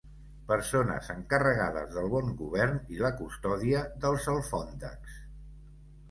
Persones 0.51 1.09
encarregades 1.15 1.91
del 1.97 2.07
bon 2.13 2.31
govern 2.39 2.79
i 2.95 2.97
la 3.01 3.11
custòdia 3.19 3.83
dels 4.07 4.25
alfòndecs. 4.33 5.21